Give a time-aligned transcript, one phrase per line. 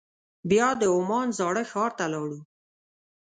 [0.49, 2.39] بیا د عمان زاړه ښار ته لاړو.